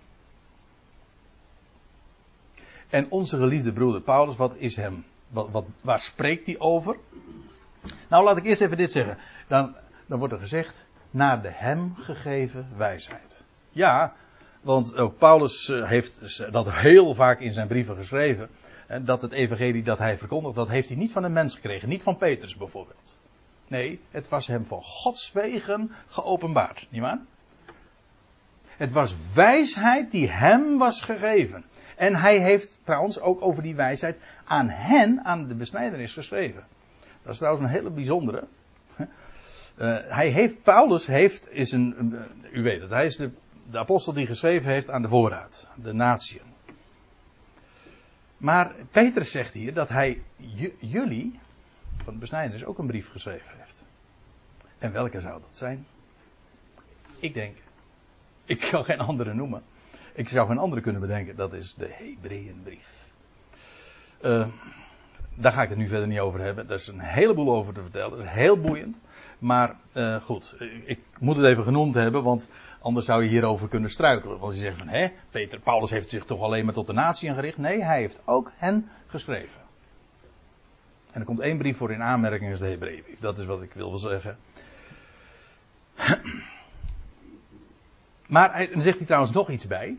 [2.90, 5.06] En onze geliefde broeder Paulus, wat is hem?
[5.32, 6.98] Wat, wat, waar spreekt hij over?
[8.08, 9.18] Nou, laat ik eerst even dit zeggen.
[9.48, 13.44] Dan, dan wordt er gezegd, naar de hem gegeven wijsheid.
[13.70, 14.14] Ja,
[14.62, 18.50] want ook Paulus eh, heeft dat heel vaak in zijn brieven geschreven.
[19.02, 21.90] Dat het evangelie dat hij verkondigt, dat heeft hij niet van een mens gekregen.
[21.90, 23.18] Niet van Petrus bijvoorbeeld.
[23.68, 26.88] Nee, het was hem van Gods wegen geopenbaard.
[26.90, 27.20] Niet waar?
[28.66, 31.66] Het was wijsheid die hem was gegeven.
[32.02, 36.64] En hij heeft trouwens ook over die wijsheid aan hen, aan de besnijdenis geschreven.
[37.24, 38.48] Dat is trouwens een hele bijzondere.
[38.98, 39.08] Uh,
[40.08, 42.16] hij heeft, Paulus heeft, is een,
[42.52, 43.32] u weet het, hij is de,
[43.72, 46.46] de apostel die geschreven heeft aan de voorraad, de natieën.
[48.38, 50.22] Maar Petrus zegt hier dat hij
[50.80, 51.40] jullie,
[52.04, 53.84] van de besnijdenis, ook een brief geschreven heeft.
[54.78, 55.86] En welke zou dat zijn?
[57.20, 57.58] Ik denk,
[58.46, 59.64] ik kan geen andere noemen.
[60.14, 61.36] Ik zou geen andere kunnen bedenken.
[61.36, 63.06] Dat is de Hebreeënbrief.
[64.22, 64.48] Uh,
[65.36, 66.68] daar ga ik het nu verder niet over hebben.
[66.68, 68.10] Daar is een heleboel over te vertellen.
[68.10, 69.00] Dat is heel boeiend.
[69.40, 73.90] Maar uh, goed, ik moet het even genoemd hebben, want anders zou je hierover kunnen
[73.90, 74.40] struikelen.
[74.40, 77.34] Want je zegt van, hè, Peter, Paulus heeft zich toch alleen maar tot de natie
[77.34, 77.58] gericht?
[77.58, 79.62] Nee, hij heeft ook hen geschreven.
[81.12, 83.20] En er komt één brief voor in aanmerking, is de Hebreeënbrief.
[83.20, 84.38] Dat is wat ik wil zeggen.
[88.32, 89.98] Maar dan zegt hij trouwens nog iets bij.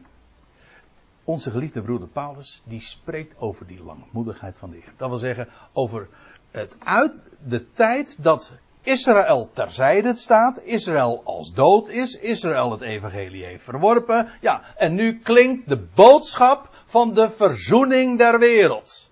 [1.24, 4.92] Onze geliefde broeder Paulus, die spreekt over die langmoedigheid van de Heer.
[4.96, 6.08] Dat wil zeggen, over
[6.50, 7.12] het uit,
[7.44, 14.28] de tijd dat Israël terzijde staat, Israël als dood is, Israël het evangelie heeft verworpen.
[14.40, 19.11] Ja, en nu klinkt de boodschap van de verzoening der wereld.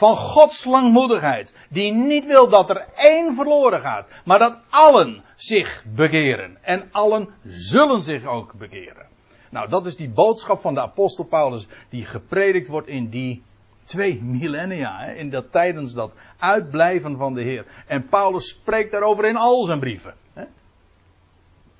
[0.00, 5.84] Van Gods langmoedigheid, die niet wil dat er één verloren gaat, maar dat allen zich
[5.94, 6.58] bekeren.
[6.62, 9.06] En allen zullen zich ook bekeren.
[9.50, 13.42] Nou, dat is die boodschap van de apostel Paulus die gepredikt wordt in die
[13.84, 14.98] twee millennia.
[14.98, 17.66] Hè, in dat, tijdens dat uitblijven van de Heer.
[17.86, 20.14] En Paulus spreekt daarover in al zijn brieven.
[20.32, 20.44] Hè.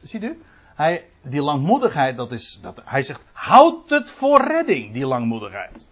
[0.02, 0.42] Ziet u?
[0.74, 5.88] Hij, die langmoedigheid, dat is, dat, hij zegt, houd het voor redding, die langmoedigheid.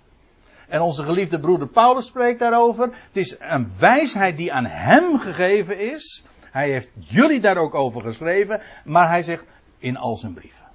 [0.68, 2.84] En onze geliefde broeder Paulus spreekt daarover.
[2.84, 6.24] Het is een wijsheid die aan hem gegeven is.
[6.50, 8.60] Hij heeft jullie daar ook over geschreven.
[8.84, 9.44] Maar hij zegt
[9.78, 10.66] in al zijn brieven.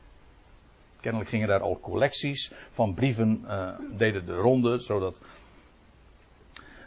[1.01, 5.21] Kennelijk gingen daar al collecties van brieven, uh, deden de ronde, zodat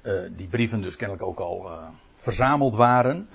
[0.02, 3.28] uh, die brieven dus kennelijk ook al uh, verzameld waren.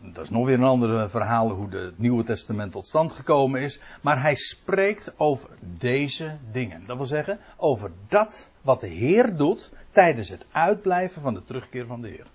[0.00, 3.60] Dat is nog weer een ander verhaal hoe de, het Nieuwe Testament tot stand gekomen
[3.60, 3.80] is.
[4.02, 6.86] Maar hij spreekt over deze dingen.
[6.86, 11.86] Dat wil zeggen, over dat wat de Heer doet tijdens het uitblijven van de terugkeer
[11.86, 12.26] van de Heer.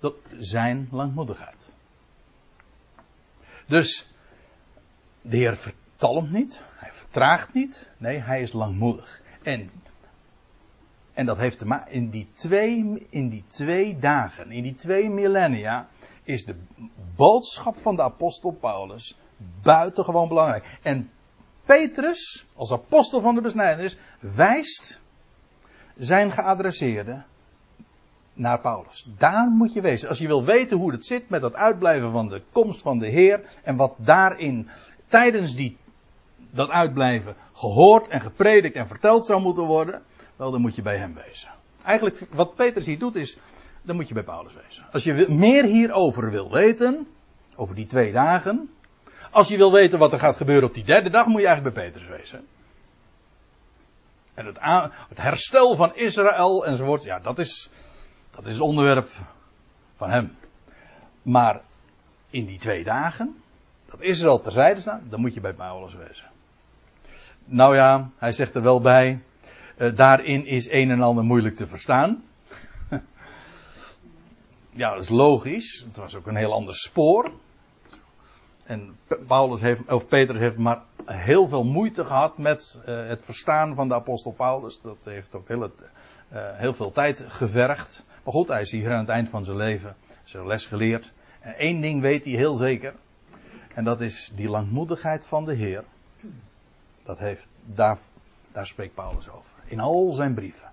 [0.00, 1.72] Dat zijn langmoedigheid.
[3.66, 4.12] Dus
[5.22, 9.22] de Heer vertalmt niet, hij vertraagt niet, nee, hij is langmoedig.
[9.42, 9.70] En,
[11.18, 15.10] en dat heeft te maken, in die, twee, in die twee dagen, in die twee
[15.10, 15.88] millennia,
[16.22, 16.54] is de
[17.16, 19.18] boodschap van de apostel Paulus
[19.62, 20.78] buitengewoon belangrijk.
[20.82, 21.10] En
[21.64, 25.00] Petrus, als apostel van de besnijdenis, wijst
[25.96, 27.22] zijn geadresseerde
[28.32, 29.08] naar Paulus.
[29.16, 30.08] Daar moet je wezen.
[30.08, 33.08] Als je wil weten hoe het zit met dat uitblijven van de komst van de
[33.08, 34.68] Heer en wat daarin
[35.08, 35.76] tijdens die,
[36.58, 40.02] dat uitblijven gehoord en gepredikt en verteld zou moeten worden,
[40.36, 41.50] wel dan moet je bij hem wezen.
[41.84, 43.38] Eigenlijk wat Petrus hier doet is,
[43.82, 44.86] dan moet je bij Paulus wezen.
[44.92, 47.06] Als je meer hierover wil weten,
[47.56, 48.70] over die twee dagen,
[49.30, 51.76] als je wil weten wat er gaat gebeuren op die derde dag, moet je eigenlijk
[51.76, 52.46] bij Petrus wezen.
[54.34, 54.58] En het,
[55.08, 57.70] het herstel van Israël enzovoort, ja, dat is,
[58.30, 59.08] dat is het onderwerp
[59.96, 60.36] van hem.
[61.22, 61.60] Maar
[62.30, 63.42] in die twee dagen,
[63.90, 66.36] dat Israël terzijde staat, dan moet je bij Paulus wezen.
[67.50, 69.20] Nou ja, hij zegt er wel bij,
[69.78, 72.24] uh, daarin is een en ander moeilijk te verstaan.
[74.70, 75.84] ja, dat is logisch.
[75.86, 77.32] Het was ook een heel ander spoor.
[78.64, 83.74] En Paulus heeft, of Petrus heeft maar heel veel moeite gehad met uh, het verstaan
[83.74, 84.80] van de apostel Paulus.
[84.80, 85.70] Dat heeft ook heel, uh,
[86.32, 88.06] heel veel tijd gevergd.
[88.24, 91.12] Maar goed, hij is hier aan het eind van zijn leven zijn les geleerd.
[91.40, 92.94] En één ding weet hij heel zeker.
[93.74, 95.84] En dat is die langmoedigheid van de Heer.
[97.08, 97.98] Dat heeft, daar,
[98.52, 99.56] daar spreekt Paulus over.
[99.64, 100.70] In al zijn brieven.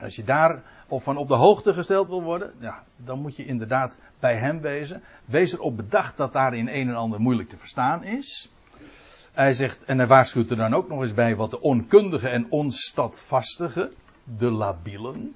[0.00, 3.46] Als je daar of van op de hoogte gesteld wil worden, ja, dan moet je
[3.46, 5.02] inderdaad bij hem wezen.
[5.24, 8.50] Wees erop bedacht dat daar in een en ander moeilijk te verstaan is.
[9.32, 12.46] Hij zegt, en hij waarschuwt er dan ook nog eens bij wat de onkundige en
[12.50, 13.92] onstadvastige,
[14.24, 15.34] de labielen.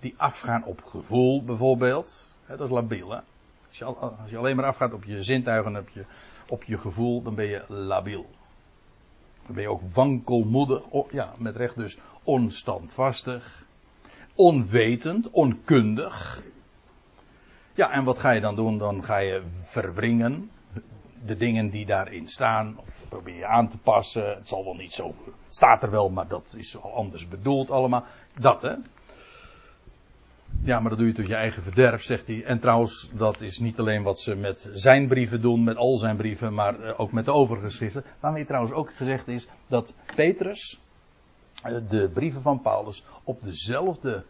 [0.00, 2.30] die afgaan op gevoel bijvoorbeeld.
[2.46, 3.20] dat is labiel.
[3.84, 6.04] Als, je, alleen maar afgaat op je zintuigen, op je,
[6.48, 8.26] op je gevoel, dan ben je labiel.
[9.46, 10.84] Dan ben je ook wankelmoedig.
[11.10, 13.64] ja, met recht dus onstandvastig.
[14.34, 16.42] Onwetend, onkundig.
[17.74, 18.78] Ja, en wat ga je dan doen?
[18.78, 20.50] Dan ga je verwringen
[21.26, 24.28] de dingen die daarin staan, of probeer je aan te passen.
[24.28, 27.70] Het zal wel niet zo, het staat er wel, maar dat is al anders bedoeld
[27.70, 28.04] allemaal.
[28.38, 28.74] Dat hè.
[30.62, 32.44] Ja, maar dat doe je tot je eigen verderf, zegt hij.
[32.44, 36.16] En trouwens, dat is niet alleen wat ze met zijn brieven doen, met al zijn
[36.16, 38.04] brieven, maar eh, ook met de overige schriften.
[38.20, 40.80] Waarmee trouwens ook gezegd is dat Petrus
[41.62, 44.24] eh, de brieven van Paulus op dezelfde,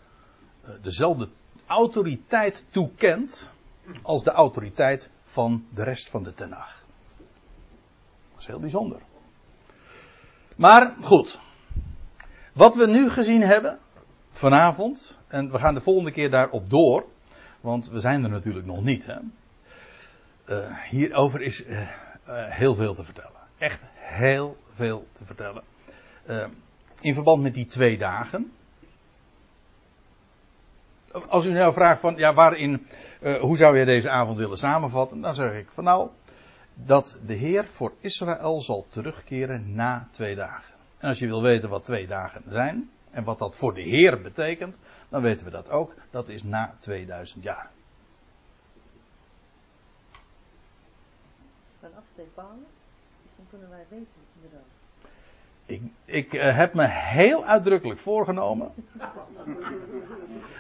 [0.63, 1.29] eh, dezelfde
[1.67, 3.51] autoriteit toekent
[4.03, 6.83] als de autoriteit van de rest van de Tenach.
[8.33, 9.01] Dat is heel bijzonder.
[10.57, 11.39] Maar goed.
[12.53, 13.79] Wat we nu gezien hebben
[14.37, 17.05] vanavond, en we gaan de volgende keer daarop door,
[17.61, 19.07] want we zijn er natuurlijk nog niet.
[19.07, 19.19] Hè?
[20.49, 21.87] Uh, hierover is uh, uh,
[22.49, 23.41] heel veel te vertellen.
[23.59, 25.63] Echt heel veel te vertellen.
[27.01, 28.53] in verband met die twee dagen.
[31.29, 32.87] Als u nou vraagt van, ja, waarin,
[33.41, 35.21] hoe zou je deze avond willen samenvatten?
[35.21, 36.09] Dan zeg ik van nou,
[36.75, 40.75] dat de Heer voor Israël zal terugkeren na twee dagen.
[40.99, 44.21] En als je wil weten wat twee dagen zijn en wat dat voor de Heer
[44.21, 45.95] betekent, dan weten we dat ook.
[46.11, 47.71] Dat is na 2000 jaar.
[51.81, 52.69] Vanaf Stefanus,
[53.37, 54.67] dan kunnen wij weten inderdaad.
[55.67, 58.73] Ik, ik uh, heb me heel uitdrukkelijk voorgenomen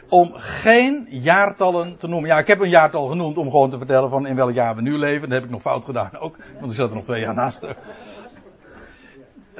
[0.09, 2.29] om geen jaartallen te noemen.
[2.29, 4.83] Ja, ik heb een jaartal genoemd om gewoon te vertellen van in welk jaar we
[4.83, 5.29] nu leven.
[5.29, 7.61] Dat heb ik nog fout gedaan ook, want ik zat er nog twee jaar naast.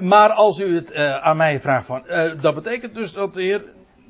[0.01, 3.43] Maar als u het uh, aan mij vraagt van, uh, dat betekent dus dat de
[3.43, 3.65] Heer,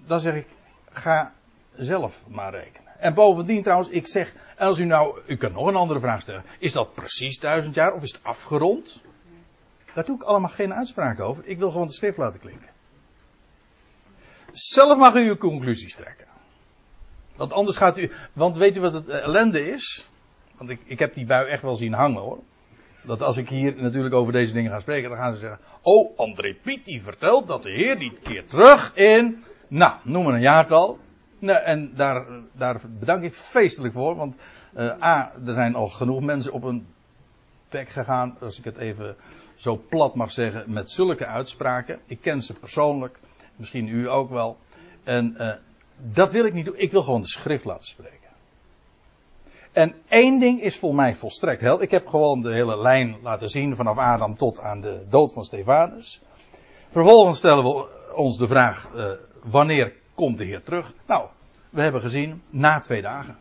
[0.07, 0.46] dan zeg ik,
[0.90, 1.33] ga
[1.77, 2.92] zelf maar rekenen.
[2.99, 6.44] En bovendien trouwens, ik zeg, als u nou, u kunt nog een andere vraag stellen.
[6.59, 9.03] Is dat precies duizend jaar of is het afgerond?
[9.94, 11.46] Daar doe ik allemaal geen uitspraak over.
[11.46, 12.68] Ik wil gewoon de schrift laten klinken.
[14.53, 16.27] Zelf mag u uw conclusies trekken.
[17.37, 18.12] Want anders gaat u.
[18.33, 20.09] Want weet u wat het ellende is?
[20.57, 22.38] Want ik, ik heb die bui echt wel zien hangen hoor.
[23.06, 25.58] Dat als ik hier natuurlijk over deze dingen ga spreken, dan gaan ze zeggen.
[25.82, 29.42] Oh, André Piet die vertelt dat de Heer die keert terug in.
[29.68, 30.98] Nou, noem maar een jaartal.
[31.40, 34.16] En daar, daar bedank ik feestelijk voor.
[34.16, 34.36] Want
[34.76, 36.86] uh, A, er zijn al genoeg mensen op een
[37.68, 38.36] bek gegaan.
[38.40, 39.16] Als ik het even
[39.54, 40.72] zo plat mag zeggen.
[40.72, 41.98] Met zulke uitspraken.
[42.06, 43.18] Ik ken ze persoonlijk.
[43.56, 44.56] Misschien u ook wel.
[45.04, 45.52] En uh,
[45.96, 46.78] dat wil ik niet doen.
[46.78, 48.25] Ik wil gewoon de schrift laten spreken.
[49.76, 51.82] En één ding is voor mij volstrekt hel.
[51.82, 55.44] Ik heb gewoon de hele lijn laten zien vanaf Adam tot aan de dood van
[55.44, 56.20] Stefanus.
[56.90, 59.10] Vervolgens stellen we ons de vraag: uh,
[59.42, 60.92] wanneer komt de Heer terug?
[61.06, 61.26] Nou,
[61.70, 63.38] we hebben gezien na twee dagen.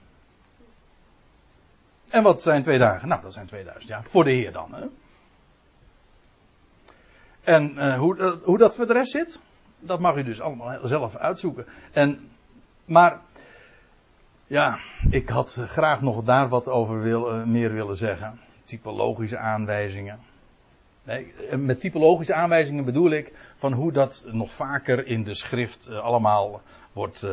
[2.10, 3.08] En wat zijn twee dagen?
[3.08, 4.04] Nou, dat zijn 2000 jaar.
[4.08, 4.74] Voor de Heer dan.
[4.74, 4.86] Hè?
[7.44, 9.40] En uh, hoe, uh, hoe dat voor de rest zit,
[9.80, 11.66] dat mag u dus allemaal zelf uitzoeken.
[11.92, 12.30] En,
[12.86, 13.22] maar,
[14.48, 14.80] ja,
[15.10, 18.40] ik had graag nog daar wat over uh, meer willen zeggen.
[18.64, 20.20] Typologische aanwijzingen.
[21.04, 26.62] Nee, met typologische aanwijzingen bedoel ik van hoe dat nog vaker in de schrift allemaal
[26.94, 27.28] wordt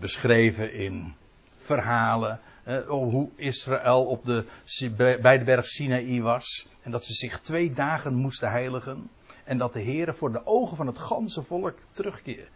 [0.00, 1.14] beschreven in
[1.56, 2.40] verhalen.
[2.86, 4.44] hoe Israël op de,
[5.22, 6.68] bij de berg Sinaï was.
[6.82, 9.10] En dat ze zich twee dagen moesten heiligen.
[9.44, 12.46] En dat de Heer voor de ogen van het ganse volk terugkeerde.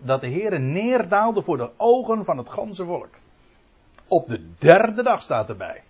[0.00, 3.10] Dat de Heer neerdaalde voor de ogen van het ganse volk.
[4.08, 5.82] Op de derde dag staat erbij.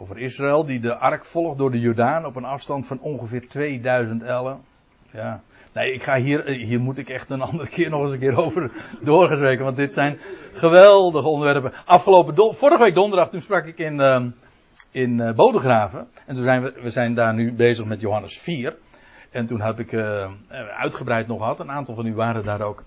[0.00, 4.22] Over Israël die de ark volgt door de Jordaan op een afstand van ongeveer 2000
[4.22, 4.60] ellen.
[5.10, 5.42] Ja.
[5.72, 8.36] Nee, ik ga hier, hier moet ik echt een andere keer nog eens een keer
[8.44, 9.64] over doorgespreken.
[9.64, 10.18] Want dit zijn
[10.52, 11.72] geweldige onderwerpen.
[11.84, 14.24] Afgelopen, vorige week donderdag, toen sprak ik in, uh,
[14.90, 16.08] in uh, Bodegraven.
[16.26, 18.76] En toen zijn we, we zijn daar nu bezig met Johannes 4.
[19.30, 20.32] En toen heb ik uh,
[20.76, 21.60] uitgebreid nog gehad.
[21.60, 22.84] Een aantal van u waren daar ook.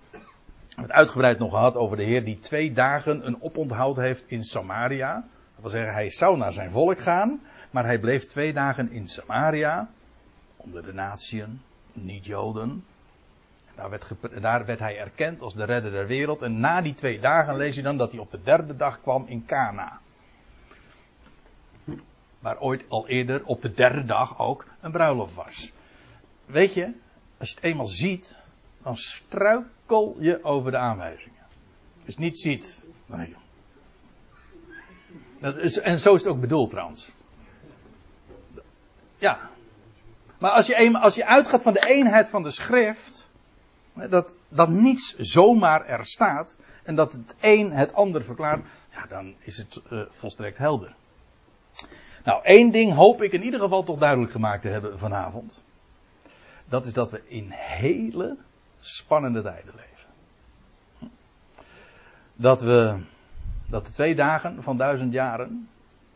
[0.75, 5.13] Het uitgebreid nog gehad over de Heer die twee dagen een oponthoud heeft in Samaria.
[5.13, 7.41] Dat wil zeggen, hij zou naar zijn volk gaan.
[7.71, 9.89] Maar hij bleef twee dagen in Samaria.
[10.57, 11.61] Onder de natieën,
[11.93, 12.83] niet-Joden.
[13.75, 16.41] Daar werd, daar werd hij erkend als de redder der wereld.
[16.41, 19.25] En na die twee dagen lees je dan dat hij op de derde dag kwam
[19.27, 19.99] in Cana.
[22.39, 25.71] Waar ooit al eerder op de derde dag ook een bruiloft was.
[26.51, 26.93] Weet je,
[27.37, 28.39] als je het eenmaal ziet,
[28.83, 31.41] dan struikel je over de aanwijzingen.
[32.03, 33.35] Het niet ziet, nee.
[35.39, 37.11] Dat is, en zo is het ook bedoeld trouwens.
[39.17, 39.49] Ja.
[40.37, 43.29] Maar als je, als je uitgaat van de eenheid van de schrift,
[44.09, 49.35] Dat, dat niets zomaar er staat en dat het een het ander verklaart, ja, dan
[49.39, 50.95] is het uh, volstrekt helder.
[52.23, 55.63] Nou, één ding hoop ik in ieder geval toch duidelijk gemaakt te hebben vanavond.
[56.71, 58.37] Dat is dat we in hele
[58.79, 60.09] spannende tijden leven.
[62.35, 63.03] Dat we,
[63.65, 65.69] dat de twee dagen van duizend jaren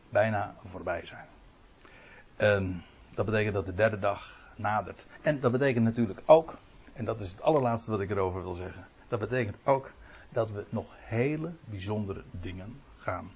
[0.10, 2.84] bijna voorbij zijn.
[3.14, 5.08] Dat betekent dat de derde dag nadert.
[5.22, 6.58] En dat betekent natuurlijk ook,
[6.94, 8.88] en dat is het allerlaatste wat ik erover wil zeggen.
[9.08, 9.92] Dat betekent ook
[10.30, 13.32] dat we nog hele bijzondere dingen gaan,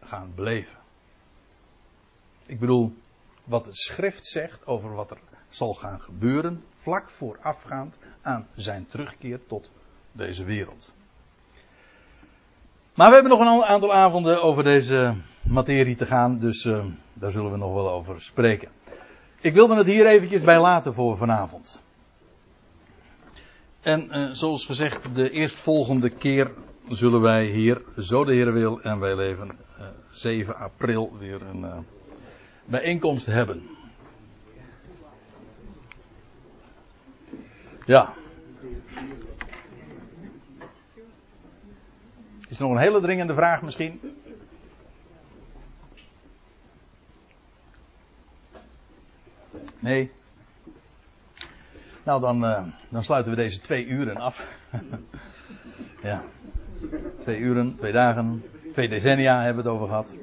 [0.00, 0.78] gaan beleven.
[2.46, 2.96] Ik bedoel,
[3.44, 5.18] wat de schrift zegt over wat er
[5.48, 9.70] zal gaan gebeuren, vlak voorafgaand aan zijn terugkeer tot
[10.12, 10.94] deze wereld.
[12.94, 17.30] Maar we hebben nog een aantal avonden over deze materie te gaan, dus uh, daar
[17.30, 18.68] zullen we nog wel over spreken.
[19.40, 21.82] Ik wilde het hier eventjes bij laten voor vanavond.
[23.80, 26.52] En uh, zoals gezegd, de eerstvolgende keer
[26.88, 31.84] zullen wij hier, zo de Heer wil, en wij leven uh, 7 april weer een
[32.64, 33.62] bijeenkomst hebben.
[37.86, 38.12] Ja.
[42.48, 44.00] Is er nog een hele dringende vraag misschien?
[49.78, 50.10] Nee.
[52.02, 54.44] Nou, dan, uh, dan sluiten we deze twee uren af.
[56.02, 56.22] ja.
[57.18, 60.14] Twee uren, twee dagen, twee decennia hebben we het over gehad.